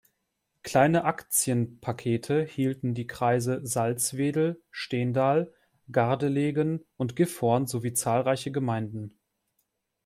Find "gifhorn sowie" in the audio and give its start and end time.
7.15-7.93